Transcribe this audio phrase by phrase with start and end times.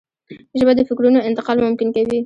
[0.59, 2.19] ژبه د فکرونو انتقال ممکن کوي